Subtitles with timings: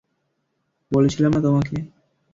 [0.91, 1.75] বলেছিলাম না তোমাকে?